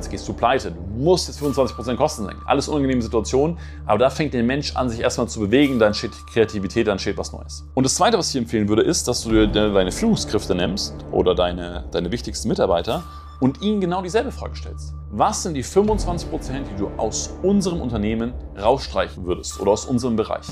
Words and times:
jetzt 0.00 0.10
gehst 0.10 0.26
du 0.26 0.32
pleite, 0.32 0.72
du 0.72 0.80
musst 0.96 1.28
jetzt 1.28 1.42
25% 1.42 1.96
Kosten 1.96 2.24
senken. 2.24 2.42
Alles 2.46 2.68
unangenehme 2.68 3.02
Situationen, 3.02 3.58
aber 3.86 3.98
da 3.98 4.10
fängt 4.10 4.32
der 4.32 4.42
Mensch 4.42 4.74
an, 4.74 4.88
sich 4.88 5.00
erstmal 5.00 5.28
zu 5.28 5.40
bewegen, 5.40 5.78
dann 5.78 5.88
entsteht 5.88 6.12
Kreativität, 6.32 6.86
dann 6.86 6.92
entsteht 6.92 7.18
was 7.18 7.32
Neues. 7.32 7.64
Und 7.74 7.84
das 7.84 7.94
Zweite, 7.94 8.18
was 8.18 8.30
ich 8.30 8.36
empfehlen 8.36 8.68
würde, 8.68 8.82
ist, 8.82 9.06
dass 9.06 9.22
du 9.22 9.30
dir 9.30 9.46
deine 9.46 9.92
Führungskräfte 9.92 10.54
nimmst 10.54 10.94
oder 11.12 11.34
deine, 11.34 11.84
deine 11.92 12.10
wichtigsten 12.10 12.48
Mitarbeiter 12.48 13.02
und 13.40 13.60
ihnen 13.62 13.80
genau 13.80 14.02
dieselbe 14.02 14.32
Frage 14.32 14.56
stellst. 14.56 14.94
Was 15.10 15.42
sind 15.42 15.54
die 15.54 15.64
25%, 15.64 16.26
die 16.72 16.76
du 16.78 16.88
aus 16.96 17.34
unserem 17.42 17.80
Unternehmen 17.80 18.32
rausstreichen 18.58 19.24
würdest 19.24 19.60
oder 19.60 19.72
aus 19.72 19.84
unserem 19.84 20.16
Bereich? 20.16 20.46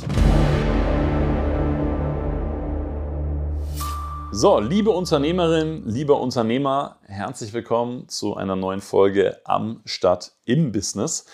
So, 4.30 4.60
liebe 4.60 4.90
Unternehmerin, 4.90 5.84
lieber 5.86 6.20
Unternehmer, 6.20 6.98
herzlich 7.06 7.54
willkommen 7.54 8.08
zu 8.10 8.36
einer 8.36 8.56
neuen 8.56 8.82
Folge 8.82 9.40
am 9.44 9.80
Stadt 9.86 10.32
im 10.44 10.70
Business. 10.70 11.24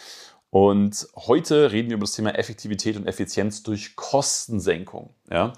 Und 0.50 1.08
heute 1.16 1.72
reden 1.72 1.88
wir 1.88 1.96
über 1.96 2.04
das 2.04 2.12
Thema 2.12 2.38
Effektivität 2.38 2.96
und 2.96 3.08
Effizienz 3.08 3.64
durch 3.64 3.96
Kostensenkung. 3.96 5.10
Ja. 5.28 5.52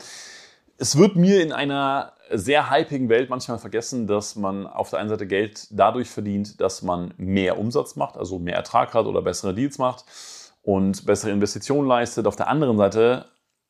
Es 0.79 0.97
wird 0.97 1.17
mir 1.17 1.43
in 1.43 1.53
einer 1.53 2.15
sehr 2.33 2.71
hypigen 2.71 3.11
Welt 3.11 3.29
manchmal 3.29 3.59
vergessen, 3.59 4.07
dass 4.07 4.35
man 4.35 4.67
auf 4.67 4.89
der 4.89 5.01
einen 5.01 5.11
Seite 5.11 5.27
Geld 5.27 5.69
dadurch 5.71 6.09
verdient, 6.09 6.59
dass 6.63 6.81
man 6.81 7.13
mehr 7.19 7.59
Umsatz 7.59 7.97
macht, 7.97 8.17
also 8.17 8.39
mehr 8.39 8.57
Ertrag 8.57 8.95
hat 8.95 9.05
oder 9.05 9.21
bessere 9.21 9.55
Deals 9.55 9.77
macht 9.77 10.07
und 10.63 11.05
bessere 11.05 11.33
Investitionen 11.33 11.87
leistet. 11.87 12.27
Auf 12.27 12.37
der 12.37 12.49
anderen 12.49 12.79
Seite 12.79 13.27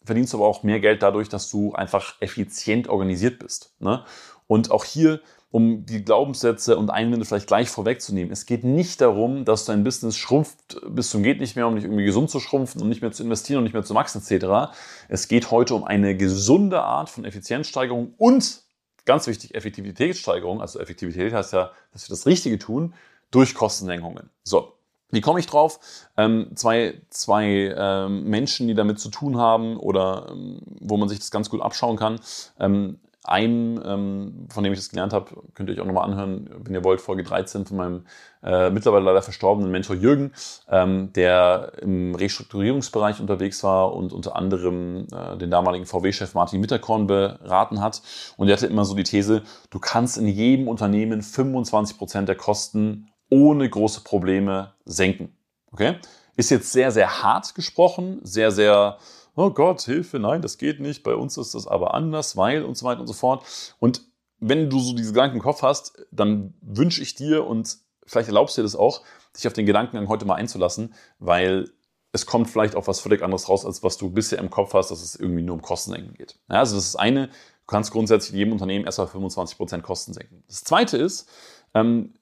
verdienst 0.07 0.33
du 0.33 0.39
aber 0.39 0.47
auch 0.47 0.63
mehr 0.63 0.81
Geld 0.81 1.03
dadurch, 1.03 1.29
dass 1.29 1.51
du 1.51 1.73
einfach 1.75 2.21
effizient 2.21 2.89
organisiert 2.89 3.39
bist. 3.39 3.75
Ne? 3.81 4.05
Und 4.47 4.71
auch 4.71 4.85
hier, 4.85 5.21
um 5.51 5.87
die 5.87 6.05
Glaubenssätze 6.05 6.77
und 6.77 6.91
Einwände 6.91 7.25
vielleicht 7.25 7.47
gleich 7.47 7.69
vorwegzunehmen, 7.69 8.33
es 8.33 8.47
geht 8.47 8.65
nicht 8.65 9.01
darum, 9.01 9.45
dass 9.45 9.65
dein 9.65 9.85
Business 9.85 10.17
schrumpft 10.17 10.81
bis 10.89 11.11
zum 11.11 11.23
geht 11.23 11.41
nicht 11.41 11.57
mehr, 11.57 11.67
um 11.67 11.75
nicht 11.75 11.85
irgendwie 11.85 12.05
gesund 12.05 12.31
zu 12.31 12.41
schrumpfen 12.41 12.83
und 12.83 12.89
nicht 12.89 13.01
mehr 13.01 13.13
zu 13.13 13.23
investieren 13.23 13.59
und 13.59 13.65
nicht 13.65 13.73
mehr 13.73 13.85
zu 13.85 13.95
wachsen 13.95 14.23
etc. 14.23 14.73
Es 15.09 15.29
geht 15.29 15.51
heute 15.51 15.75
um 15.75 15.85
eine 15.85 16.17
gesunde 16.17 16.83
Art 16.83 17.09
von 17.11 17.25
Effizienzsteigerung 17.25 18.15
und 18.19 18.63
ganz 19.07 19.27
wichtig 19.27 19.55
Effektivitätssteigerung. 19.55 20.61
Also 20.61 20.79
Effektivität 20.79 21.33
heißt 21.33 21.53
ja, 21.53 21.71
dass 21.93 22.09
wir 22.09 22.13
das 22.13 22.27
Richtige 22.27 22.59
tun 22.59 22.95
durch 23.31 23.55
Kostensenkungen. 23.55 24.31
So, 24.45 24.76
wie 25.11 25.21
komme 25.21 25.39
ich 25.39 25.47
drauf? 25.47 25.79
Ähm, 26.17 26.51
zwei 26.55 27.01
zwei 27.11 27.75
ähm, 27.77 28.25
Menschen, 28.25 28.69
die 28.69 28.75
damit 28.75 28.99
zu 28.99 29.09
tun 29.09 29.39
haben 29.39 29.77
oder 29.77 30.29
ähm, 30.31 30.61
wo 30.81 30.97
man 30.97 31.09
sich 31.09 31.19
das 31.19 31.31
ganz 31.31 31.49
gut 31.49 31.63
abschauen 31.63 31.97
kann. 31.97 32.21
Ähm, 32.59 32.99
ein, 33.27 33.81
ähm, 33.85 34.47
von 34.49 34.63
dem 34.63 34.73
ich 34.73 34.79
das 34.79 34.89
gelernt 34.89 35.13
habe, 35.13 35.43
könnt 35.55 35.69
ihr 35.69 35.75
euch 35.75 35.81
auch 35.81 35.87
nochmal 35.87 36.05
anhören, 36.05 36.49
wenn 36.59 36.75
ihr 36.75 36.85
wollt, 36.85 37.01
Folge 37.01 37.25
13 37.25 37.67
von 37.67 37.77
meinem 37.77 38.07
äh, 38.43 38.71
mittlerweile 38.71 39.05
leider 39.05 39.23
verstorbenen 39.23 39.71
Mentor 39.71 39.97
Jürgen, 39.97 40.33
ähm, 40.71 41.13
der 41.15 41.73
im 41.83 42.15
Restrukturierungsbereich 42.15 43.21
unterwegs 43.21 43.65
war 43.65 43.95
und 43.95 44.13
unter 44.13 44.37
anderem 44.37 45.09
äh, 45.13 45.37
den 45.37 45.51
damaligen 45.51 45.87
VW-Chef 45.87 46.35
Martin 46.35 46.61
Mitterkorn 46.61 47.09
beraten 47.09 47.81
hat. 47.81 48.01
Und 48.37 48.49
er 48.49 48.57
hatte 48.57 48.69
immer 48.69 48.85
so 48.85 48.95
die 48.95 49.03
These, 49.03 49.43
du 49.71 49.81
kannst 49.81 50.19
in 50.19 50.29
jedem 50.29 50.69
Unternehmen 50.69 51.23
25 51.23 51.99
Prozent 51.99 52.29
der 52.29 52.37
Kosten 52.37 53.09
ohne 53.31 53.69
große 53.69 54.03
Probleme 54.03 54.75
senken. 54.85 55.37
Okay? 55.73 55.97
Ist 56.37 56.51
jetzt 56.51 56.73
sehr, 56.73 56.93
sehr 56.93 57.23
hart 57.23 57.55
gesprochen, 57.55 58.21
sehr, 58.23 58.51
sehr, 58.51 58.99
oh 59.35 59.51
Gott, 59.51 59.83
Hilfe, 59.83 60.19
nein, 60.19 60.43
das 60.43 60.59
geht 60.59 60.81
nicht, 60.81 61.03
bei 61.03 61.15
uns 61.15 61.37
ist 61.37 61.55
das 61.55 61.67
aber 61.67 61.95
anders, 61.95 62.37
weil 62.37 62.63
und 62.65 62.77
so 62.77 62.87
weiter 62.87 63.01
und 63.01 63.07
so 63.07 63.15
fort. 63.15 63.45
Und 63.79 64.03
wenn 64.39 64.69
du 64.69 64.79
so 64.81 64.95
diese 64.95 65.13
Gedanken 65.13 65.37
im 65.37 65.43
Kopf 65.43 65.63
hast, 65.63 66.07
dann 66.11 66.55
wünsche 66.61 67.03
ich 67.03 67.15
dir 67.15 67.47
und 67.47 67.79
vielleicht 68.07 68.29
erlaubst 68.29 68.57
du 68.57 68.61
dir 68.61 68.65
das 68.65 68.77
auch, 68.77 69.03
dich 69.37 69.47
auf 69.47 69.53
den 69.53 69.67
Gedankengang 69.67 70.09
heute 70.09 70.25
mal 70.25 70.35
einzulassen, 70.35 70.95
weil 71.19 71.71
es 72.13 72.27
kommt 72.27 72.49
vielleicht 72.49 72.77
auch 72.77 72.87
was 72.87 73.01
völlig 73.01 73.23
anderes 73.23 73.49
raus, 73.49 73.67
als 73.67 73.83
was 73.83 73.99
du 73.99 74.11
bisher 74.11 74.39
im 74.39 74.51
Kopf 74.51 74.73
hast, 74.75 74.91
dass 74.91 75.03
es 75.03 75.17
irgendwie 75.17 75.43
nur 75.43 75.55
um 75.55 75.63
Kostensenken 75.63 76.15
geht. 76.15 76.39
Ja, 76.49 76.61
also 76.61 76.77
das 76.77 76.87
ist 76.87 76.97
eine, 76.97 77.29
du 77.29 77.67
kannst 77.67 77.91
grundsätzlich 77.91 78.33
in 78.33 78.39
jedem 78.39 78.53
Unternehmen 78.53 78.85
erstmal 78.85 79.09
25% 79.09 79.83
Kosten 79.83 80.15
senken. 80.15 80.43
Das 80.49 80.65
zweite 80.65 80.97
ist, 80.97 81.29
ähm, 81.75 82.15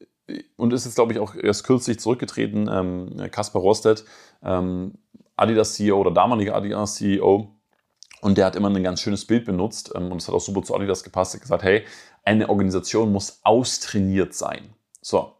und 0.56 0.72
ist 0.72 0.84
jetzt, 0.84 0.94
glaube 0.94 1.12
ich, 1.12 1.18
auch 1.18 1.34
erst 1.34 1.64
kürzlich 1.64 2.00
zurückgetreten, 2.00 2.68
ähm, 2.70 3.30
Kaspar 3.30 3.60
Rostedt, 3.62 4.04
ähm, 4.42 4.94
Adidas 5.36 5.74
CEO 5.74 5.98
oder 5.98 6.10
damaliger 6.10 6.54
Adidas 6.54 6.96
CEO. 6.96 7.50
Und 8.20 8.38
der 8.38 8.46
hat 8.46 8.56
immer 8.56 8.70
ein 8.70 8.82
ganz 8.82 9.00
schönes 9.00 9.26
Bild 9.26 9.44
benutzt 9.44 9.92
ähm, 9.94 10.10
und 10.10 10.22
es 10.22 10.28
hat 10.28 10.34
auch 10.34 10.40
super 10.40 10.62
zu 10.62 10.74
Adidas 10.74 11.04
gepasst. 11.04 11.34
Er 11.34 11.36
hat 11.38 11.42
gesagt, 11.42 11.62
hey, 11.62 11.84
eine 12.24 12.48
Organisation 12.48 13.12
muss 13.12 13.40
austrainiert 13.42 14.32
sein. 14.32 14.70
So. 15.02 15.34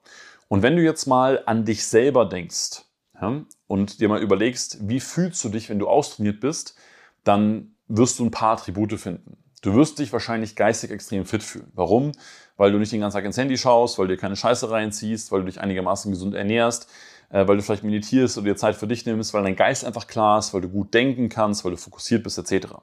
Und 0.49 0.62
wenn 0.62 0.77
du 0.77 0.83
jetzt 0.83 1.06
mal 1.06 1.43
an 1.47 1.65
dich 1.65 1.87
selber 1.87 2.27
denkst 2.27 2.83
ja, 3.21 3.43
und 3.67 4.00
dir 4.00 4.09
mal 4.09 4.21
überlegst, 4.21 4.87
wie 4.89 5.00
fühlst 5.00 5.43
du 5.44 5.49
dich, 5.49 5.71
wenn 5.71 5.78
du 5.78 5.89
austrainiert 5.89 6.41
bist, 6.41 6.77
dann 7.25 7.75
wirst 7.89 8.19
du 8.19 8.25
ein 8.27 8.31
paar 8.31 8.59
Attribute 8.59 9.00
finden. 9.00 9.39
Du 9.65 9.73
wirst 9.73 9.99
dich 9.99 10.13
wahrscheinlich 10.13 10.57
geistig 10.57 10.91
extrem 10.91 11.25
fit 11.25 11.43
fühlen. 11.43 11.73
Warum? 11.75 12.13
Weil 12.59 12.71
du 12.71 12.79
nicht 12.79 12.93
den 12.93 13.01
ganzen 13.01 13.17
Tag 13.17 13.25
ins 13.25 13.39
Handy 13.39 13.57
schaust, 13.57 13.99
weil 13.99 14.07
du 14.07 14.15
dir 14.15 14.21
keine 14.21 14.37
Scheiße 14.37 14.71
reinziehst, 14.71 15.33
weil 15.33 15.41
du 15.41 15.47
dich 15.47 15.59
einigermaßen 15.59 16.13
gesund 16.13 16.35
ernährst, 16.35 16.87
äh, 17.31 17.49
weil 17.49 17.57
du 17.57 17.63
vielleicht 17.63 17.83
meditierst 17.83 18.37
oder 18.37 18.49
dir 18.49 18.57
Zeit 18.57 18.77
für 18.77 18.87
dich 18.87 19.07
nimmst, 19.07 19.33
weil 19.33 19.43
dein 19.43 19.57
Geist 19.57 19.87
einfach 19.87 20.07
klar 20.07 20.39
ist, 20.39 20.53
weil 20.53 20.61
du 20.61 20.69
gut 20.69 20.93
denken 20.93 21.31
kannst, 21.31 21.65
weil 21.65 21.71
du 21.71 21.79
fokussiert 21.79 22.23
bist, 22.23 22.37
etc. 22.37 22.75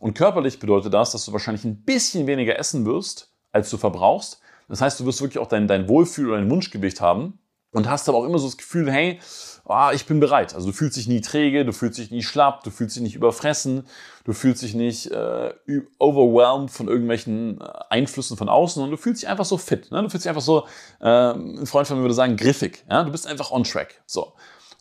Und 0.00 0.12
körperlich 0.12 0.58
bedeutet 0.58 0.92
das, 0.92 1.12
dass 1.12 1.24
du 1.24 1.32
wahrscheinlich 1.32 1.64
ein 1.64 1.82
bisschen 1.82 2.26
weniger 2.26 2.58
essen 2.58 2.84
wirst, 2.84 3.32
als 3.50 3.70
du 3.70 3.78
verbrauchst. 3.78 4.42
Das 4.68 4.82
heißt, 4.82 5.00
du 5.00 5.06
wirst 5.06 5.22
wirklich 5.22 5.38
auch 5.38 5.48
dein, 5.48 5.66
dein 5.66 5.88
Wohlfühl 5.88 6.28
oder 6.28 6.36
dein 6.36 6.50
Wunschgewicht 6.50 7.00
haben 7.00 7.38
und 7.72 7.88
hast 7.88 8.08
aber 8.08 8.18
auch 8.18 8.24
immer 8.24 8.38
so 8.38 8.46
das 8.46 8.56
Gefühl, 8.56 8.90
hey, 8.90 9.18
oh, 9.64 9.88
ich 9.92 10.06
bin 10.06 10.20
bereit. 10.20 10.54
Also 10.54 10.68
du 10.68 10.72
fühlst 10.72 10.96
dich 10.96 11.08
nie 11.08 11.20
träge, 11.20 11.64
du 11.64 11.72
fühlst 11.72 11.98
dich 11.98 12.10
nie 12.10 12.22
schlapp, 12.22 12.62
du 12.64 12.70
fühlst 12.70 12.96
dich 12.96 13.02
nicht 13.02 13.16
überfressen, 13.16 13.84
du 14.24 14.32
fühlst 14.32 14.62
dich 14.62 14.74
nicht 14.74 15.10
äh, 15.10 15.54
overwhelmed 15.98 16.70
von 16.70 16.88
irgendwelchen 16.88 17.60
äh, 17.60 17.64
Einflüssen 17.90 18.36
von 18.36 18.48
außen, 18.48 18.74
sondern 18.74 18.90
du 18.90 18.96
fühlst 18.96 19.22
dich 19.22 19.28
einfach 19.28 19.44
so 19.44 19.56
fit. 19.56 19.90
Ne? 19.90 20.02
Du 20.02 20.10
fühlst 20.10 20.24
dich 20.24 20.30
einfach 20.30 20.42
so, 20.42 20.66
äh, 21.00 21.32
ein 21.32 21.66
Freund 21.66 21.86
von 21.86 21.96
mir 21.96 22.02
würde 22.02 22.14
sagen, 22.14 22.36
griffig. 22.36 22.84
Ja? 22.90 23.04
Du 23.04 23.10
bist 23.10 23.26
einfach 23.26 23.50
on 23.50 23.64
track. 23.64 24.02
So. 24.06 24.34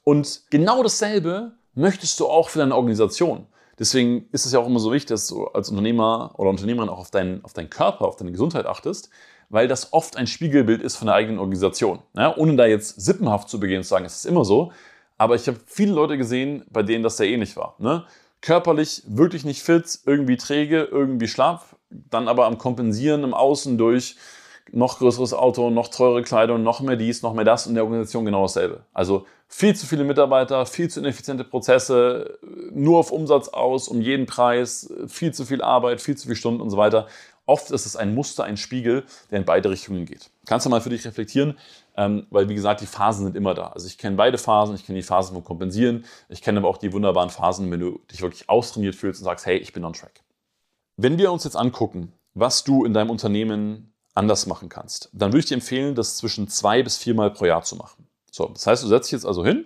Und 0.04 0.42
genau 0.50 0.84
dasselbe 0.84 1.54
möchtest 1.74 2.20
du 2.20 2.28
auch 2.28 2.50
für 2.50 2.60
deine 2.60 2.76
Organisation. 2.76 3.48
Deswegen 3.80 4.28
ist 4.32 4.46
es 4.46 4.52
ja 4.52 4.60
auch 4.60 4.68
immer 4.68 4.80
so 4.80 4.92
wichtig, 4.92 5.10
dass 5.10 5.28
du 5.28 5.46
als 5.48 5.70
Unternehmer 5.70 6.34
oder 6.38 6.50
Unternehmerin 6.50 6.90
auch 6.90 7.00
auf 7.00 7.12
deinen, 7.12 7.44
auf 7.44 7.54
deinen 7.54 7.70
Körper, 7.70 8.06
auf 8.06 8.16
deine 8.16 8.32
Gesundheit 8.32 8.66
achtest, 8.66 9.10
weil 9.52 9.68
das 9.68 9.92
oft 9.92 10.16
ein 10.16 10.28
Spiegelbild 10.28 10.82
ist 10.82 10.96
von 10.96 11.08
der 11.08 11.16
eigenen 11.16 11.38
Organisation. 11.38 12.00
Ja, 12.16 12.36
ohne 12.36 12.56
da 12.56 12.66
jetzt 12.66 13.02
sippenhaft 13.02 13.50
zu 13.50 13.60
begehen 13.60 13.78
und 13.78 13.84
zu 13.84 13.90
sagen, 13.90 14.06
es 14.06 14.16
ist 14.16 14.26
immer 14.26 14.46
so. 14.46 14.72
Aber 15.18 15.36
ich 15.36 15.46
habe 15.48 15.60
viele 15.66 15.92
Leute 15.92 16.18
gesehen, 16.18 16.64
bei 16.72 16.84
denen 16.84 17.04
das 17.04 17.18
sehr 17.18 17.28
ähnlich 17.28 17.56
war. 17.58 17.76
Ne? 17.78 18.06
Körperlich 18.40 19.04
wirklich 19.06 19.44
nicht 19.44 19.62
fit, 19.62 20.00
irgendwie 20.06 20.38
träge, 20.38 20.84
irgendwie 20.84 21.28
schlapp, 21.28 21.66
dann 21.90 22.28
aber 22.28 22.46
am 22.46 22.58
Kompensieren 22.58 23.24
im 23.24 23.34
Außen 23.34 23.78
durch 23.78 24.16
noch 24.72 25.00
größeres 25.00 25.34
Auto, 25.34 25.70
noch 25.70 25.90
teure 25.90 26.24
Kleidung, 26.24 26.64
noch 26.64 26.80
mehr 26.80 26.96
dies, 26.96 27.22
noch 27.22 27.34
mehr 27.34 27.44
das 27.44 27.68
und 27.68 27.76
der 27.76 27.84
Organisation 27.84 28.24
genau 28.26 28.44
dasselbe. 28.44 28.86
Also 28.94 29.26
viel 29.48 29.76
zu 29.76 29.86
viele 29.86 30.06
Mitarbeiter, 30.06 30.66
viel 30.66 30.90
zu 30.90 31.02
ineffiziente 31.02 31.44
Prozesse, 31.44 32.40
nur 32.72 33.00
auf 33.00 33.12
Umsatz 33.12 33.50
aus, 33.50 33.90
um 33.90 34.02
jeden 34.02 34.26
Preis, 34.26 34.92
viel 35.08 35.34
zu 35.34 35.46
viel 35.46 35.62
Arbeit, 35.62 36.00
viel 36.00 36.16
zu 36.16 36.24
viele 36.24 36.38
Stunden 36.38 36.62
und 36.62 36.70
so 36.70 36.78
weiter. 36.78 37.08
Oft 37.52 37.70
ist 37.72 37.86
es 37.86 37.98
ein 37.98 38.16
Muster, 38.16 38.46
ein 38.46 38.56
Spiegel, 38.56 39.04
der 39.30 39.40
in 39.40 39.46
beide 39.46 39.70
Richtungen 39.70 40.06
geht. 40.06 40.30
Kannst 40.46 40.66
du 40.66 40.70
mal 40.70 40.80
für 40.80 40.90
dich 40.90 41.06
reflektieren, 41.06 41.58
ähm, 41.98 42.26
weil 42.30 42.48
wie 42.48 42.56
gesagt, 42.56 42.80
die 42.80 42.86
Phasen 42.86 43.26
sind 43.26 43.36
immer 43.36 43.54
da. 43.54 43.68
Also 43.74 43.88
ich 43.88 43.98
kenne 43.98 44.16
beide 44.16 44.38
Phasen, 44.38 44.74
ich 44.74 44.86
kenne 44.86 44.98
die 44.98 45.04
Phasen 45.04 45.34
vom 45.34 45.44
Kompensieren, 45.44 46.06
ich 46.30 46.42
kenne 46.42 46.60
aber 46.60 46.70
auch 46.70 46.78
die 46.78 46.94
wunderbaren 46.94 47.30
Phasen, 47.30 47.70
wenn 47.70 47.82
du 47.82 48.00
dich 48.10 48.22
wirklich 48.22 48.48
austrainiert 48.48 48.96
fühlst 48.96 49.20
und 49.20 49.26
sagst, 49.26 49.46
hey, 49.46 49.58
ich 49.58 49.74
bin 49.74 49.84
on 49.84 49.92
track. 49.92 50.24
Wenn 50.96 51.18
wir 51.18 51.30
uns 51.30 51.44
jetzt 51.44 51.58
angucken, 51.58 52.14
was 52.34 52.64
du 52.64 52.86
in 52.86 52.94
deinem 52.94 53.10
Unternehmen 53.10 53.94
anders 54.14 54.46
machen 54.46 54.70
kannst, 54.70 55.10
dann 55.12 55.34
würde 55.34 55.40
ich 55.40 55.48
dir 55.48 55.56
empfehlen, 55.56 55.94
das 55.94 56.16
zwischen 56.16 56.48
zwei 56.48 56.82
bis 56.84 56.96
viermal 56.96 57.32
pro 57.32 57.44
Jahr 57.44 57.64
zu 57.64 57.76
machen. 57.76 58.08
So, 58.32 58.48
das 58.48 58.66
heißt, 58.66 58.82
du 58.82 58.88
setzt 58.88 59.08
dich 59.08 59.12
jetzt 59.12 59.26
also 59.26 59.44
hin, 59.44 59.66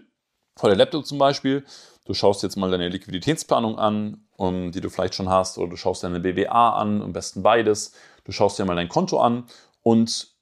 vor 0.55 0.69
der 0.69 0.77
Laptop 0.77 1.05
zum 1.05 1.19
Beispiel, 1.19 1.63
du 2.05 2.15
schaust 2.15 2.41
jetzt 2.41 2.55
mal 2.55 2.71
deine 2.71 2.89
Liquiditätsplanung 2.89 3.77
an 3.77 4.24
um, 4.37 4.71
die 4.71 4.81
du 4.81 4.89
vielleicht 4.89 5.15
schon 5.15 5.29
hast, 5.29 5.57
oder 5.57 5.69
du 5.69 5.77
schaust 5.77 6.03
dir 6.03 6.07
eine 6.07 6.19
BWA 6.19 6.77
an, 6.77 7.01
am 7.01 7.13
besten 7.13 7.43
beides. 7.43 7.93
Du 8.23 8.31
schaust 8.31 8.59
dir 8.59 8.65
mal 8.65 8.75
dein 8.75 8.89
Konto 8.89 9.19
an 9.19 9.45
und 9.83 10.35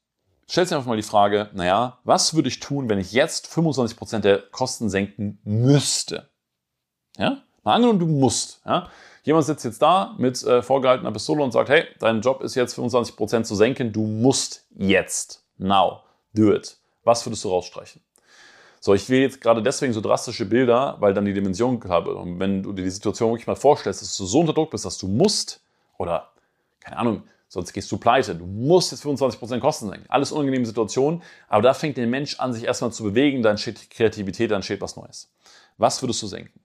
stellst 0.50 0.72
dir 0.72 0.78
einfach 0.78 0.88
mal 0.90 0.98
die 0.98 1.04
Frage, 1.04 1.50
naja, 1.54 2.00
was 2.04 2.34
würde 2.34 2.48
ich 2.48 2.60
tun, 2.60 2.90
wenn 2.90 3.00
ich 3.00 3.12
jetzt 3.12 3.48
25% 3.48 4.19
der 4.19 4.40
Kosten 4.51 4.90
senken 4.90 5.40
müsste? 5.44 6.30
Ja? 7.18 7.44
Mal 7.63 7.75
angenommen, 7.75 8.00
du 8.00 8.07
musst. 8.07 8.62
Ja? 8.66 8.90
Jemand 9.24 9.45
sitzt 9.45 9.63
jetzt 9.63 9.81
da 9.81 10.16
mit 10.18 10.44
äh, 10.44 10.62
vorgehaltener 10.62 11.12
Pistole 11.12 11.44
und 11.44 11.51
sagt, 11.51 11.69
hey, 11.69 11.86
dein 12.00 12.22
Job 12.22 12.42
ist 12.42 12.56
jetzt 12.56 12.78
25% 12.78 13.44
zu 13.44 13.56
senken, 13.56 13.94
du 13.94 14.06
musst 14.06 14.66
jetzt. 14.75 15.45
Now. 15.57 16.01
Do 16.34 16.51
it. 16.51 16.78
Was 17.04 17.25
würdest 17.25 17.44
du 17.44 17.50
rausstreichen? 17.50 18.01
So, 18.85 18.94
ich 18.94 19.07
will 19.07 19.21
jetzt 19.21 19.39
gerade 19.39 19.63
deswegen 19.63 19.94
so 19.94 20.01
drastische 20.01 20.44
Bilder, 20.44 20.97
weil 21.00 21.13
dann 21.13 21.24
die 21.24 21.31
Dimension 21.31 21.80
klar 21.80 22.06
wird. 22.06 22.18
Und 22.18 22.38
wenn 22.41 22.62
du 22.62 22.74
dir 22.74 22.83
die 22.83 22.89
Situation 22.89 23.31
wirklich 23.31 23.47
mal 23.47 23.56
vorstellst, 23.56 24.01
dass 24.01 24.18
du 24.18 24.25
so 24.25 24.41
unter 24.41 24.51
Druck 24.51 24.71
bist, 24.71 24.83
dass 24.83 24.97
du 24.97 25.07
musst, 25.07 25.62
oder 25.97 26.33
keine 26.81 26.97
Ahnung, 26.97 27.24
sonst 27.47 27.71
gehst 27.71 27.89
du 27.94 27.97
pleite. 27.97 28.35
Du 28.35 28.45
musst 28.45 28.91
jetzt 28.91 29.06
25% 29.06 29.62
Kosten 29.62 29.88
senken. 29.88 30.06
Alles 30.09 30.33
unangenehme 30.33 30.65
Situationen, 30.65 31.24
aber 31.47 31.62
da 31.62 31.74
fängt 31.74 31.95
der 31.95 32.07
Mensch 32.07 32.38
an, 32.41 32.51
sich 32.51 32.65
erstmal 32.65 32.91
zu 32.91 33.03
bewegen, 33.03 33.41
dann 33.41 33.57
steht 33.57 33.89
Kreativität, 33.89 34.51
dann 34.51 34.63
steht 34.63 34.81
was 34.81 34.97
Neues. 34.97 35.31
Was 35.77 36.03
würdest 36.03 36.21
du 36.21 36.27
senken? 36.27 36.59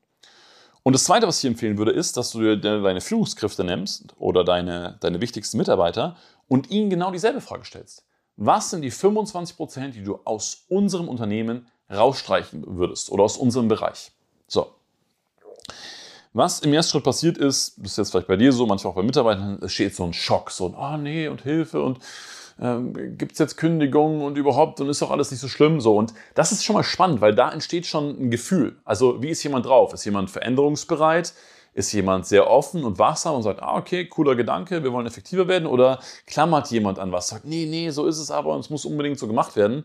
Und 0.83 0.95
das 0.95 1.05
Zweite, 1.05 1.29
was 1.29 1.39
ich 1.39 1.49
empfehlen 1.49 1.79
würde, 1.79 1.93
ist, 1.93 2.17
dass 2.17 2.33
du 2.33 2.41
dir 2.41 2.57
deine 2.57 3.01
Führungskräfte 3.01 3.63
nimmst 3.63 4.13
oder 4.19 4.43
deine, 4.43 4.97
deine 4.99 5.21
wichtigsten 5.21 5.57
Mitarbeiter 5.57 6.17
und 6.49 6.69
ihnen 6.69 6.91
genau 6.91 7.13
dieselbe 7.13 7.41
Frage 7.41 7.65
stellst. 7.65 8.05
Was 8.35 8.71
sind 8.71 8.83
die 8.83 8.91
25%, 8.91 9.91
die 9.91 10.03
du 10.03 10.19
aus 10.25 10.65
unserem 10.69 11.09
Unternehmen 11.09 11.69
rausstreichen 11.91 12.65
würdest 12.67 13.11
oder 13.11 13.25
aus 13.25 13.37
unserem 13.37 13.69
Bereich? 13.69 14.13
So. 14.47 14.67
Was 16.33 16.61
im 16.61 16.73
ersten 16.73 16.93
Schritt 16.93 17.05
passiert 17.05 17.39
ist, 17.39 17.79
das 17.79 17.93
ist 17.93 17.99
jetzt 17.99 18.11
vielleicht 18.11 18.29
bei 18.29 18.37
dir 18.37 18.53
so, 18.53 18.67
manchmal 18.67 18.93
auch 18.93 18.97
bei 18.97 19.03
Mitarbeitern, 19.03 19.59
es 19.63 19.73
steht 19.73 19.97
so 19.97 20.05
ein 20.05 20.13
Schock, 20.13 20.51
so 20.51 20.67
ein, 20.67 20.75
oh 20.75 20.97
nee 20.97 21.29
und 21.29 21.43
Hilfe 21.43 21.83
und 21.83 21.99
ähm, 22.61 22.93
gibt 23.17 23.33
es 23.33 23.39
jetzt 23.39 23.57
Kündigungen 23.57 24.23
und 24.23 24.37
überhaupt 24.37 24.81
und 24.81 24.89
ist 24.89 25.01
doch 25.01 25.11
alles 25.11 25.31
nicht 25.31 25.41
so 25.41 25.49
schlimm 25.49 25.81
so. 25.81 25.97
Und 25.97 26.13
das 26.35 26.53
ist 26.53 26.65
schon 26.65 26.75
mal 26.75 26.83
spannend, 26.83 27.21
weil 27.21 27.35
da 27.35 27.51
entsteht 27.51 27.87
schon 27.87 28.21
ein 28.21 28.31
Gefühl. 28.31 28.77
Also 28.85 29.23
wie 29.23 29.31
ist 29.31 29.43
jemand 29.43 29.67
drauf? 29.67 29.93
Ist 29.95 30.05
jemand 30.05 30.31
veränderungsbereit? 30.31 31.33
Ist 31.75 31.93
jemand 31.93 32.27
sehr 32.27 32.51
offen 32.51 32.83
und 32.83 32.99
wachsam 32.99 33.37
und 33.37 33.43
sagt, 33.43 33.63
ah, 33.63 33.77
okay, 33.77 34.07
cooler 34.07 34.35
Gedanke, 34.35 34.83
wir 34.83 34.93
wollen 34.93 35.07
effektiver 35.07 35.47
werden? 35.47 35.67
Oder 35.67 36.01
klammert 36.27 36.71
jemand 36.71 36.99
an 36.99 37.13
was, 37.13 37.29
sagt, 37.29 37.45
nee, 37.45 37.67
nee, 37.67 37.91
so 37.91 38.07
ist 38.07 38.19
es 38.19 38.31
aber 38.31 38.55
und 38.55 38.61
es 38.61 38.71
muss 38.71 38.85
unbedingt 38.85 39.19
so 39.19 39.29
gemacht 39.29 39.55
werden? 39.55 39.85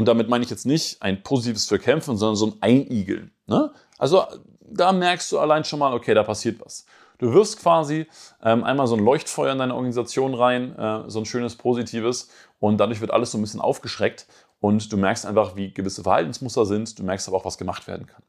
Und 0.00 0.06
damit 0.06 0.30
meine 0.30 0.42
ich 0.42 0.48
jetzt 0.48 0.64
nicht 0.64 1.02
ein 1.02 1.22
positives 1.22 1.66
Verkämpfen, 1.66 2.16
sondern 2.16 2.34
so 2.34 2.46
ein 2.46 2.54
Einigeln. 2.62 3.32
Ne? 3.46 3.70
Also 3.98 4.24
da 4.62 4.92
merkst 4.92 5.30
du 5.30 5.38
allein 5.38 5.62
schon 5.62 5.78
mal, 5.78 5.92
okay, 5.92 6.14
da 6.14 6.22
passiert 6.22 6.58
was. 6.64 6.86
Du 7.18 7.34
wirst 7.34 7.60
quasi 7.60 8.06
ähm, 8.42 8.64
einmal 8.64 8.86
so 8.86 8.96
ein 8.96 9.04
Leuchtfeuer 9.04 9.52
in 9.52 9.58
deine 9.58 9.74
Organisation 9.74 10.32
rein, 10.32 10.74
äh, 10.74 11.02
so 11.08 11.18
ein 11.18 11.26
schönes 11.26 11.56
Positives 11.56 12.30
und 12.60 12.78
dadurch 12.78 13.02
wird 13.02 13.10
alles 13.10 13.30
so 13.30 13.36
ein 13.36 13.42
bisschen 13.42 13.60
aufgeschreckt 13.60 14.26
und 14.58 14.90
du 14.90 14.96
merkst 14.96 15.26
einfach, 15.26 15.54
wie 15.54 15.74
gewisse 15.74 16.02
Verhaltensmuster 16.02 16.64
sind, 16.64 16.98
du 16.98 17.02
merkst 17.02 17.28
aber 17.28 17.36
auch, 17.36 17.44
was 17.44 17.58
gemacht 17.58 17.86
werden 17.86 18.06
kann. 18.06 18.22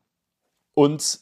Und 0.73 1.21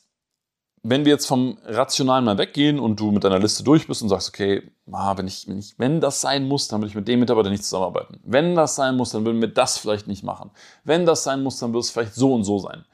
wenn 0.83 1.05
wir 1.05 1.11
jetzt 1.11 1.27
vom 1.27 1.57
Rationalen 1.65 2.25
mal 2.25 2.37
weggehen 2.37 2.79
und 2.79 2.99
du 2.99 3.11
mit 3.11 3.23
deiner 3.23 3.39
Liste 3.39 3.63
durch 3.63 3.87
bist 3.87 4.01
und 4.01 4.09
sagst, 4.09 4.29
okay, 4.29 4.71
ah, 4.91 5.17
wenn, 5.17 5.27
ich, 5.27 5.47
wenn, 5.47 5.59
ich, 5.59 5.75
wenn 5.77 5.99
das 5.99 6.21
sein 6.21 6.47
muss, 6.47 6.67
dann 6.67 6.81
will 6.81 6.87
ich 6.87 6.95
mit 6.95 7.07
dem 7.07 7.19
Mitarbeiter 7.19 7.49
nicht 7.49 7.63
zusammenarbeiten. 7.63 8.19
Wenn 8.23 8.55
das 8.55 8.75
sein 8.75 8.95
muss, 8.95 9.11
dann 9.11 9.25
würden 9.25 9.41
wir 9.41 9.49
das 9.49 9.77
vielleicht 9.77 10.07
nicht 10.07 10.23
machen. 10.23 10.51
Wenn 10.83 11.05
das 11.05 11.23
sein 11.23 11.43
muss, 11.43 11.59
dann 11.59 11.73
wird 11.73 11.83
es 11.83 11.89
vielleicht 11.89 12.15
so 12.15 12.33
und 12.33 12.43
so 12.43 12.59
sein. 12.59 12.85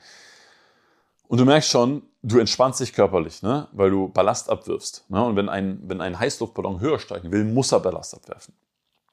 Und 1.28 1.40
du 1.40 1.46
merkst 1.46 1.70
schon, 1.70 2.04
du 2.24 2.40
entspannst 2.40 2.80
dich 2.80 2.94
körperlich, 2.94 3.42
ne? 3.42 3.68
weil 3.72 3.90
du 3.92 4.10
Ballast 4.10 4.50
abwirfst. 4.50 5.06
Ne? 5.10 5.24
Und 5.24 5.36
wenn 5.36 5.50
ein, 5.50 5.80
wenn 5.84 6.02
ein 6.02 6.20
Heißluftballon 6.20 6.80
höher 6.80 7.00
steigen 7.00 7.32
will, 7.32 7.44
muss 7.44 7.72
er 7.72 7.80
Ballast 7.80 8.16
abwerfen. 8.16 8.54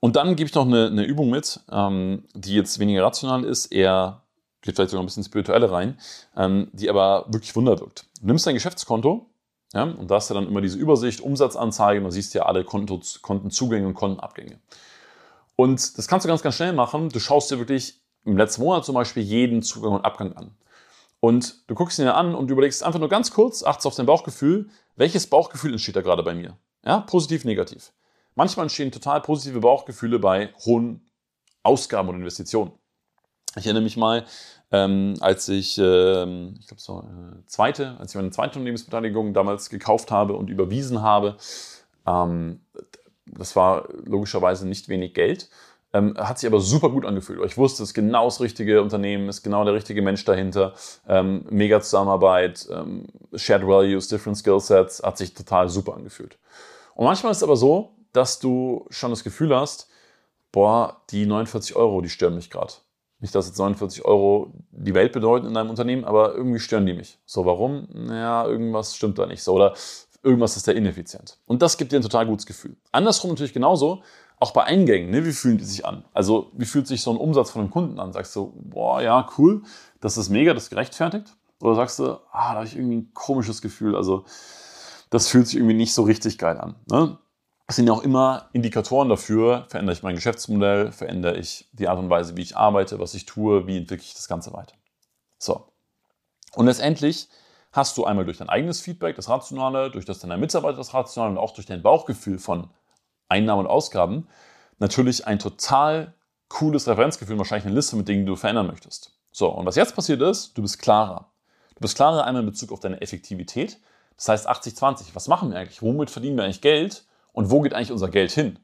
Und 0.01 0.17
dann 0.17 0.35
gebe 0.35 0.49
ich 0.49 0.55
noch 0.55 0.67
eine, 0.67 0.87
eine 0.87 1.05
Übung 1.05 1.31
mit, 1.31 1.61
ähm, 1.71 2.25
die 2.35 2.55
jetzt 2.55 2.79
weniger 2.79 3.05
rational 3.05 3.45
ist, 3.45 3.67
eher 3.67 4.22
geht 4.63 4.77
vielleicht 4.77 4.91
sogar 4.91 5.03
ein 5.03 5.07
bisschen 5.07 5.25
spirituelle 5.25 5.71
rein, 5.71 5.99
ähm, 6.37 6.71
die 6.73 6.89
aber 6.89 7.27
wirklich 7.29 7.55
Wunder 7.55 7.79
wirkt. 7.81 8.07
Du 8.21 8.27
nimmst 8.27 8.47
dein 8.47 8.55
Geschäftskonto 8.55 9.27
ja, 9.73 9.85
und 9.85 10.11
da 10.11 10.17
hast 10.17 10.29
du 10.29 10.35
dann 10.35 10.47
immer 10.47 10.61
diese 10.61 10.79
Übersicht, 10.79 11.21
Umsatzanzeige 11.21 12.01
und 12.01 12.05
du 12.05 12.11
siehst 12.11 12.35
ja 12.35 12.43
alle 12.43 12.65
Konto, 12.65 13.01
Kontenzugänge 13.23 13.87
und 13.87 13.95
Kontenabgänge. 13.95 14.61
Und 15.57 15.97
das 15.97 16.09
kannst 16.09 16.25
du 16.25 16.29
ganz, 16.29 16.43
ganz 16.43 16.57
schnell 16.57 16.73
machen. 16.73 17.09
Du 17.09 17.21
schaust 17.21 17.51
dir 17.51 17.59
wirklich 17.59 18.01
im 18.25 18.37
letzten 18.37 18.63
Monat 18.63 18.85
zum 18.85 18.95
Beispiel 18.95 19.23
jeden 19.23 19.63
Zugang 19.63 19.93
und 19.93 20.05
Abgang 20.05 20.33
an. 20.35 20.55
Und 21.21 21.69
du 21.69 21.75
guckst 21.75 21.99
ihn 21.99 22.05
dir 22.05 22.15
an 22.15 22.35
und 22.35 22.51
überlegst 22.51 22.83
einfach 22.83 22.99
nur 22.99 23.09
ganz 23.09 23.33
kurz, 23.33 23.63
achtest 23.63 23.87
auf 23.87 23.95
dein 23.95 24.07
Bauchgefühl, 24.07 24.69
welches 24.97 25.27
Bauchgefühl 25.27 25.73
entsteht 25.73 25.97
da 25.97 26.03
gerade 26.03 26.23
bei 26.23 26.35
mir? 26.35 26.59
Ja, 26.85 27.01
positiv, 27.01 27.45
negativ. 27.45 27.93
Manchmal 28.35 28.65
entstehen 28.65 28.91
total 28.91 29.21
positive 29.21 29.61
Bauchgefühle 29.61 30.19
bei 30.19 30.53
hohen 30.65 31.09
Ausgaben 31.63 32.09
und 32.09 32.17
Investitionen. 32.17 32.73
Ich 33.57 33.67
erinnere 33.67 33.83
mich 33.83 33.97
mal, 33.97 34.25
ähm, 34.71 35.15
als 35.21 35.49
ich, 35.49 35.79
ähm, 35.79 36.55
ich 36.59 36.67
glaube, 36.67 36.81
so 36.81 37.01
äh, 37.01 37.47
zweite, 37.47 37.97
als 37.99 38.13
ich 38.13 38.17
meine 38.17 38.31
zweite 38.31 38.59
Unternehmensbeteiligung 38.59 39.35
damals 39.35 39.69
gekauft 39.69 40.11
habe 40.11 40.35
und 40.35 40.49
überwiesen 40.49 41.03
habe, 41.03 41.37
ähm, 42.07 42.61
das 43.27 43.55
war 43.55 43.89
logischerweise 44.05 44.67
nicht 44.67 44.89
wenig 44.89 45.15
Geld. 45.15 45.51
Ähm, 45.95 46.15
hat 46.17 46.39
sich 46.39 46.47
aber 46.47 46.61
super 46.61 46.89
gut 46.89 47.05
angefühlt. 47.05 47.39
Ich 47.45 47.59
wusste, 47.59 47.83
es 47.83 47.91
ist 47.91 47.95
genau 47.95 48.25
das 48.25 48.41
richtige 48.41 48.81
Unternehmen, 48.81 49.29
ist 49.29 49.43
genau 49.43 49.65
der 49.65 49.75
richtige 49.75 50.01
Mensch 50.01 50.25
dahinter. 50.25 50.73
Ähm, 51.07 51.45
mega 51.51 51.83
Zusammenarbeit, 51.83 52.67
ähm, 52.73 53.05
Shared 53.35 53.67
Values, 53.67 54.09
Different 54.09 54.39
Skill 54.39 54.61
Sets, 54.61 55.03
hat 55.03 55.19
sich 55.19 55.35
total 55.35 55.69
super 55.69 55.95
angefühlt. 55.95 56.39
Und 56.95 57.05
manchmal 57.05 57.33
ist 57.33 57.39
es 57.39 57.43
aber 57.43 57.57
so, 57.57 57.91
dass 58.15 58.39
du 58.39 58.87
schon 58.89 59.11
das 59.11 59.23
Gefühl 59.23 59.55
hast, 59.55 59.91
boah, 60.51 61.03
die 61.11 61.27
49 61.27 61.77
Euro, 61.77 62.01
die 62.01 62.09
stören 62.09 62.37
mich 62.37 62.49
gerade. 62.49 62.73
Nicht, 63.23 63.37
dass 63.37 63.47
jetzt 63.47 63.59
49 63.59 64.05
Euro 64.05 64.53
die 64.73 64.95
Welt 64.95 65.13
bedeuten 65.13 65.47
in 65.47 65.55
deinem 65.55 65.71
Unternehmen, 65.71 66.05
aber 66.05 66.35
irgendwie 66.35 66.59
stören 66.59 66.85
die 66.85 66.93
mich. 66.93 67.21
So, 67.25 67.47
warum? 67.47 67.87
Naja, 67.95 68.45
irgendwas 68.45 68.97
stimmt 68.97 69.17
da 69.17 69.27
nicht 69.27 69.45
so. 69.45 69.53
Oder 69.53 69.75
irgendwas 70.25 70.57
ist 70.57 70.67
da 70.67 70.73
ineffizient. 70.73 71.39
Und 71.47 71.63
das 71.63 71.79
gibt 71.79 71.93
dir 71.93 72.01
ein 72.01 72.03
total 72.03 72.27
gutes 72.27 72.47
Gefühl. 72.47 72.77
Andersrum 72.91 73.31
natürlich 73.31 73.53
genauso, 73.53 74.03
auch 74.41 74.51
bei 74.51 74.65
Eingängen, 74.65 75.11
ne, 75.13 75.25
wie 75.25 75.31
fühlen 75.31 75.57
die 75.57 75.65
sich 75.65 75.87
an? 75.87 76.05
Also, 76.13 76.51
wie 76.55 76.65
fühlt 76.65 76.89
sich 76.89 77.01
so 77.01 77.13
ein 77.13 77.17
Umsatz 77.17 77.51
von 77.51 77.61
einem 77.61 77.71
Kunden 77.71 78.01
an? 78.01 78.13
Sagst 78.13 78.35
du, 78.35 78.53
boah, 78.57 79.01
ja, 79.01 79.29
cool, 79.39 79.63
das 80.01 80.17
ist 80.19 80.29
mega, 80.29 80.53
das 80.53 80.65
ist 80.65 80.71
gerechtfertigt? 80.71 81.37
Oder 81.61 81.77
sagst 81.77 82.01
du, 82.01 82.15
ah, 82.33 82.51
da 82.51 82.55
habe 82.55 82.67
ich 82.67 82.75
irgendwie 82.75 82.97
ein 82.97 83.15
komisches 83.15 83.63
Gefühl, 83.63 83.95
also, 83.95 84.25
das 85.11 85.29
fühlt 85.29 85.47
sich 85.47 85.59
irgendwie 85.59 85.77
nicht 85.77 85.95
so 85.95 86.03
richtig 86.03 86.39
geil 86.39 86.59
an. 86.59 86.75
Ne? 86.91 87.19
Das 87.73 87.77
sind 87.77 87.87
ja 87.87 87.95
auch 87.95 88.03
immer 88.03 88.51
Indikatoren 88.53 89.09
dafür, 89.09 89.65
verändere 89.71 89.97
ich 89.97 90.03
mein 90.03 90.15
Geschäftsmodell, 90.15 90.93
verändere 90.93 91.39
ich 91.39 91.71
die 91.73 91.89
Art 91.89 91.99
und 91.99 92.11
Weise, 92.11 92.37
wie 92.37 92.43
ich 92.43 92.55
arbeite, 92.55 92.99
was 92.99 93.15
ich 93.15 93.25
tue, 93.25 93.67
wie 93.67 93.79
entwickle 93.79 94.05
ich 94.05 94.13
das 94.13 94.29
Ganze 94.29 94.53
weiter. 94.53 94.75
So. 95.39 95.69
Und 96.55 96.67
letztendlich 96.67 97.31
hast 97.73 97.97
du 97.97 98.05
einmal 98.05 98.27
durch 98.27 98.37
dein 98.37 98.51
eigenes 98.51 98.83
Feedback, 98.83 99.17
das 99.17 99.31
Rationale, 99.31 99.91
durch 99.91 100.05
das 100.05 100.19
deiner 100.19 100.37
Mitarbeiter 100.37 100.77
das 100.77 100.93
Rationale 100.93 101.31
und 101.33 101.39
auch 101.39 101.55
durch 101.55 101.67
dein 101.67 101.81
Bauchgefühl 101.81 102.39
von 102.39 102.69
Einnahmen 103.31 103.61
und 103.61 103.69
Ausgaben, 103.69 104.29
natürlich 104.79 105.27
ein 105.27 105.39
total 105.39 106.13
cooles 106.49 106.87
Referenzgefühl, 106.87 107.39
wahrscheinlich 107.39 107.65
eine 107.65 107.75
Liste 107.75 107.97
mit 107.97 108.07
Dingen, 108.07 108.27
die 108.27 108.33
du 108.33 108.37
verändern 108.37 108.67
möchtest. 108.67 109.19
So, 109.33 109.49
und 109.49 109.65
was 109.65 109.77
jetzt 109.77 109.97
passiert 109.97 110.21
ist, 110.21 110.59
du 110.59 110.61
bist 110.61 110.79
klarer. 110.79 111.31
Du 111.77 111.81
bist 111.81 111.97
klarer 111.97 112.25
einmal 112.25 112.43
in 112.43 112.51
Bezug 112.51 112.71
auf 112.71 112.81
deine 112.81 113.01
Effektivität. 113.01 113.79
Das 114.17 114.29
heißt 114.29 114.51
80-20. 114.51 115.15
Was 115.15 115.27
machen 115.27 115.51
wir 115.51 115.59
eigentlich? 115.59 115.81
Womit 115.81 116.11
verdienen 116.11 116.37
wir 116.37 116.45
eigentlich 116.45 116.61
Geld? 116.61 117.07
Und 117.33 117.51
wo 117.51 117.61
geht 117.61 117.75
eigentlich 117.75 117.93
unser 117.93 118.09
Geld 118.09 118.31
hin? 118.31 118.59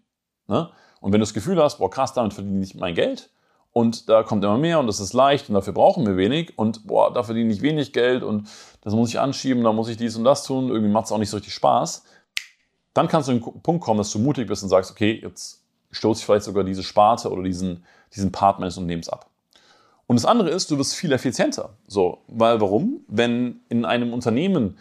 Ne? 0.46 0.70
Und 1.00 1.12
wenn 1.12 1.20
du 1.20 1.24
das 1.24 1.34
Gefühl 1.34 1.62
hast, 1.62 1.78
boah, 1.78 1.90
krass, 1.90 2.12
damit 2.12 2.34
verdiene 2.34 2.62
ich 2.62 2.74
mein 2.74 2.94
Geld 2.94 3.30
und 3.72 4.08
da 4.08 4.22
kommt 4.22 4.44
immer 4.44 4.58
mehr 4.58 4.80
und 4.80 4.86
das 4.86 5.00
ist 5.00 5.12
leicht 5.12 5.48
und 5.48 5.54
dafür 5.54 5.72
brauchen 5.72 6.06
wir 6.06 6.16
wenig 6.16 6.58
und 6.58 6.86
boah, 6.86 7.12
da 7.12 7.22
verdiene 7.22 7.52
ich 7.52 7.62
wenig 7.62 7.92
Geld 7.92 8.22
und 8.22 8.48
das 8.80 8.94
muss 8.94 9.10
ich 9.10 9.20
anschieben, 9.20 9.62
da 9.62 9.72
muss 9.72 9.88
ich 9.88 9.96
dies 9.96 10.16
und 10.16 10.24
das 10.24 10.44
tun, 10.44 10.68
irgendwie 10.68 10.90
macht 10.90 11.06
es 11.06 11.12
auch 11.12 11.18
nicht 11.18 11.30
so 11.30 11.36
richtig 11.36 11.54
Spaß, 11.54 12.04
dann 12.94 13.08
kannst 13.08 13.28
du 13.28 13.32
an 13.32 13.40
den 13.40 13.62
Punkt 13.62 13.84
kommen, 13.84 13.98
dass 13.98 14.10
du 14.10 14.18
mutig 14.18 14.48
bist 14.48 14.62
und 14.62 14.68
sagst, 14.68 14.90
okay, 14.90 15.20
jetzt 15.22 15.62
stoße 15.90 16.20
ich 16.20 16.26
vielleicht 16.26 16.44
sogar 16.44 16.64
diese 16.64 16.82
Sparte 16.82 17.30
oder 17.30 17.42
diesen, 17.42 17.84
diesen 18.14 18.32
Part 18.32 18.58
meines 18.58 18.76
Unternehmens 18.76 19.08
ab. 19.08 19.30
Und 20.06 20.16
das 20.16 20.24
andere 20.24 20.48
ist, 20.48 20.70
du 20.70 20.78
wirst 20.78 20.96
viel 20.96 21.12
effizienter. 21.12 21.74
So, 21.86 22.22
weil 22.28 22.60
warum? 22.60 23.04
Wenn 23.08 23.60
in 23.68 23.84
einem 23.84 24.14
Unternehmen 24.14 24.78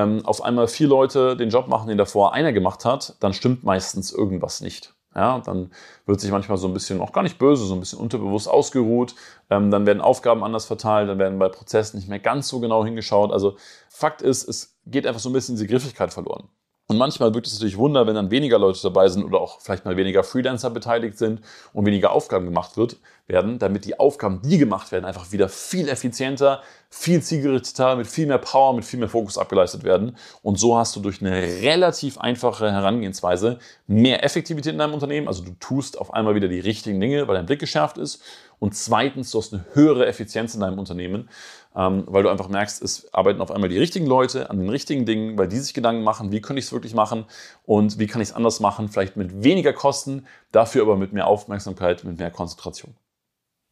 ähm, 0.00 0.24
auf 0.24 0.42
einmal 0.42 0.68
vier 0.68 0.88
Leute 0.88 1.36
den 1.36 1.50
Job 1.50 1.68
machen, 1.68 1.88
den 1.88 1.98
davor 1.98 2.32
einer 2.32 2.52
gemacht 2.52 2.84
hat, 2.84 3.16
dann 3.20 3.32
stimmt 3.34 3.64
meistens 3.64 4.12
irgendwas 4.12 4.60
nicht. 4.60 4.94
Ja, 5.14 5.40
dann 5.40 5.72
wird 6.06 6.20
sich 6.20 6.30
manchmal 6.30 6.56
so 6.56 6.68
ein 6.68 6.72
bisschen, 6.72 7.00
auch 7.00 7.12
gar 7.12 7.22
nicht 7.22 7.38
böse, 7.38 7.64
so 7.64 7.74
ein 7.74 7.80
bisschen 7.80 7.98
unterbewusst 7.98 8.48
ausgeruht. 8.48 9.16
Ähm, 9.50 9.70
dann 9.72 9.84
werden 9.84 10.00
Aufgaben 10.00 10.44
anders 10.44 10.66
verteilt, 10.66 11.08
dann 11.08 11.18
werden 11.18 11.38
bei 11.38 11.48
Prozessen 11.48 11.96
nicht 11.98 12.08
mehr 12.08 12.20
ganz 12.20 12.46
so 12.48 12.60
genau 12.60 12.84
hingeschaut. 12.84 13.32
Also 13.32 13.56
Fakt 13.88 14.22
ist, 14.22 14.48
es 14.48 14.78
geht 14.86 15.06
einfach 15.06 15.20
so 15.20 15.28
ein 15.28 15.32
bisschen 15.32 15.56
diese 15.56 15.66
Griffigkeit 15.66 16.12
verloren. 16.12 16.48
Und 16.86 16.96
manchmal 16.96 17.34
wirkt 17.34 17.46
es 17.46 17.52
natürlich 17.54 17.78
Wunder, 17.78 18.06
wenn 18.06 18.16
dann 18.16 18.32
weniger 18.32 18.58
Leute 18.58 18.80
dabei 18.82 19.08
sind 19.08 19.24
oder 19.24 19.40
auch 19.40 19.60
vielleicht 19.60 19.84
mal 19.84 19.96
weniger 19.96 20.24
Freelancer 20.24 20.70
beteiligt 20.70 21.18
sind 21.18 21.40
und 21.72 21.86
weniger 21.86 22.10
Aufgaben 22.10 22.46
gemacht 22.46 22.76
wird, 22.76 22.96
werden, 23.30 23.58
damit 23.58 23.84
die 23.84 23.98
Aufgaben, 23.98 24.42
die 24.42 24.58
gemacht 24.58 24.92
werden, 24.92 25.04
einfach 25.04 25.32
wieder 25.32 25.48
viel 25.48 25.88
effizienter, 25.88 26.62
viel 26.90 27.22
zielgerichteter, 27.22 27.96
mit 27.96 28.06
viel 28.06 28.26
mehr 28.26 28.38
Power, 28.38 28.74
mit 28.74 28.84
viel 28.84 28.98
mehr 28.98 29.08
Fokus 29.08 29.38
abgeleistet 29.38 29.84
werden. 29.84 30.16
Und 30.42 30.58
so 30.58 30.76
hast 30.76 30.94
du 30.96 31.00
durch 31.00 31.20
eine 31.20 31.32
relativ 31.32 32.18
einfache 32.18 32.70
Herangehensweise 32.70 33.58
mehr 33.86 34.24
Effektivität 34.24 34.72
in 34.72 34.78
deinem 34.78 34.94
Unternehmen. 34.94 35.28
Also 35.28 35.44
du 35.44 35.52
tust 35.60 35.98
auf 35.98 36.12
einmal 36.12 36.34
wieder 36.34 36.48
die 36.48 36.60
richtigen 36.60 37.00
Dinge, 37.00 37.28
weil 37.28 37.36
dein 37.36 37.46
Blick 37.46 37.60
geschärft 37.60 37.96
ist. 37.96 38.22
Und 38.58 38.74
zweitens, 38.74 39.30
du 39.30 39.38
hast 39.38 39.54
eine 39.54 39.64
höhere 39.72 40.06
Effizienz 40.06 40.54
in 40.54 40.60
deinem 40.60 40.78
Unternehmen 40.78 41.30
ähm, 41.74 42.04
weil 42.06 42.22
du 42.22 42.28
einfach 42.28 42.48
merkst, 42.48 42.82
es 42.82 43.12
arbeiten 43.14 43.40
auf 43.40 43.50
einmal 43.50 43.68
die 43.68 43.78
richtigen 43.78 44.06
Leute 44.06 44.50
an 44.50 44.58
den 44.58 44.68
richtigen 44.68 45.06
Dingen, 45.06 45.38
weil 45.38 45.48
die 45.48 45.58
sich 45.58 45.74
Gedanken 45.74 46.02
machen, 46.02 46.32
wie 46.32 46.40
könnte 46.40 46.58
ich 46.58 46.66
es 46.66 46.72
wirklich 46.72 46.94
machen 46.94 47.26
und 47.64 47.98
wie 47.98 48.06
kann 48.06 48.20
ich 48.20 48.30
es 48.30 48.34
anders 48.34 48.60
machen, 48.60 48.88
vielleicht 48.88 49.16
mit 49.16 49.44
weniger 49.44 49.72
Kosten, 49.72 50.26
dafür 50.52 50.82
aber 50.82 50.96
mit 50.96 51.12
mehr 51.12 51.26
Aufmerksamkeit, 51.26 52.04
mit 52.04 52.18
mehr 52.18 52.30
Konzentration. 52.30 52.94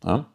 Ja? 0.04 0.26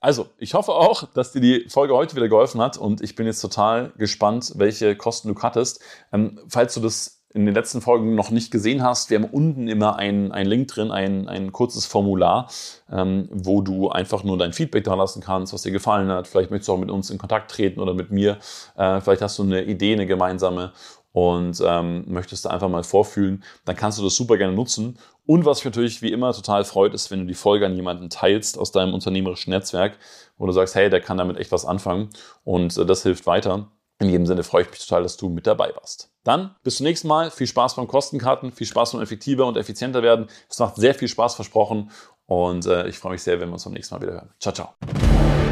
Also, 0.00 0.28
ich 0.38 0.54
hoffe 0.54 0.72
auch, 0.72 1.04
dass 1.14 1.32
dir 1.32 1.40
die 1.40 1.66
Folge 1.68 1.94
heute 1.94 2.14
wieder 2.14 2.28
geholfen 2.28 2.60
hat 2.60 2.76
und 2.76 3.00
ich 3.00 3.14
bin 3.16 3.26
jetzt 3.26 3.40
total 3.40 3.92
gespannt, 3.96 4.52
welche 4.56 4.94
Kosten 4.94 5.34
du 5.34 5.42
hattest. 5.42 5.80
Ähm, 6.12 6.38
falls 6.48 6.74
du 6.74 6.80
das 6.80 7.16
in 7.36 7.44
den 7.44 7.54
letzten 7.54 7.82
Folgen 7.82 8.14
noch 8.14 8.30
nicht 8.30 8.50
gesehen 8.50 8.82
hast, 8.82 9.10
wir 9.10 9.18
haben 9.18 9.28
unten 9.28 9.68
immer 9.68 9.96
einen 9.96 10.30
Link 10.32 10.68
drin, 10.68 10.90
ein, 10.90 11.28
ein 11.28 11.52
kurzes 11.52 11.84
Formular, 11.84 12.48
ähm, 12.90 13.28
wo 13.30 13.60
du 13.60 13.90
einfach 13.90 14.24
nur 14.24 14.38
dein 14.38 14.54
Feedback 14.54 14.84
da 14.84 14.94
lassen 14.94 15.20
kannst, 15.20 15.52
was 15.52 15.62
dir 15.62 15.72
gefallen 15.72 16.08
hat. 16.08 16.28
Vielleicht 16.28 16.50
möchtest 16.50 16.68
du 16.68 16.72
auch 16.72 16.78
mit 16.78 16.90
uns 16.90 17.10
in 17.10 17.18
Kontakt 17.18 17.50
treten 17.50 17.80
oder 17.80 17.92
mit 17.92 18.10
mir. 18.10 18.38
Äh, 18.76 19.00
vielleicht 19.02 19.20
hast 19.20 19.38
du 19.38 19.42
eine 19.42 19.64
Idee, 19.64 19.92
eine 19.92 20.06
gemeinsame 20.06 20.72
und 21.16 21.62
ähm, 21.64 22.04
möchtest 22.08 22.44
du 22.44 22.50
einfach 22.50 22.68
mal 22.68 22.84
vorfühlen, 22.84 23.42
dann 23.64 23.74
kannst 23.74 23.98
du 23.98 24.04
das 24.04 24.16
super 24.16 24.36
gerne 24.36 24.52
nutzen. 24.52 24.98
Und 25.24 25.46
was 25.46 25.60
mich 25.60 25.64
natürlich 25.64 26.02
wie 26.02 26.12
immer 26.12 26.34
total 26.34 26.62
freut, 26.66 26.92
ist, 26.92 27.10
wenn 27.10 27.20
du 27.20 27.24
die 27.24 27.32
Folge 27.32 27.64
an 27.64 27.74
jemanden 27.74 28.10
teilst 28.10 28.58
aus 28.58 28.70
deinem 28.70 28.92
unternehmerischen 28.92 29.50
Netzwerk, 29.50 29.96
wo 30.36 30.44
du 30.44 30.52
sagst, 30.52 30.74
hey, 30.74 30.90
der 30.90 31.00
kann 31.00 31.16
damit 31.16 31.38
echt 31.38 31.52
was 31.52 31.64
anfangen 31.64 32.10
und 32.44 32.76
äh, 32.76 32.84
das 32.84 33.02
hilft 33.02 33.26
weiter. 33.26 33.70
In 33.98 34.10
jedem 34.10 34.26
Sinne 34.26 34.42
freue 34.42 34.64
ich 34.64 34.70
mich 34.70 34.86
total, 34.86 35.04
dass 35.04 35.16
du 35.16 35.30
mit 35.30 35.46
dabei 35.46 35.72
warst. 35.74 36.10
Dann 36.22 36.54
bis 36.62 36.76
zum 36.76 36.84
nächsten 36.84 37.08
Mal. 37.08 37.30
Viel 37.30 37.46
Spaß 37.46 37.76
beim 37.76 37.88
Kostenkarten, 37.88 38.52
viel 38.52 38.66
Spaß 38.66 38.92
beim 38.92 39.00
effektiver 39.00 39.46
und 39.46 39.56
effizienter 39.56 40.02
werden. 40.02 40.26
Es 40.50 40.58
macht 40.58 40.76
sehr 40.76 40.92
viel 40.92 41.08
Spaß 41.08 41.34
versprochen 41.34 41.90
und 42.26 42.66
äh, 42.66 42.88
ich 42.88 42.98
freue 42.98 43.12
mich 43.12 43.22
sehr, 43.22 43.40
wenn 43.40 43.48
wir 43.48 43.54
uns 43.54 43.64
beim 43.64 43.72
nächsten 43.72 43.94
Mal 43.94 44.02
wieder 44.02 44.12
hören. 44.12 44.34
Ciao, 44.38 44.52
ciao. 44.52 45.45